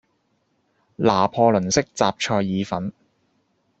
[0.95, 2.91] 拿破崙式什菜意粉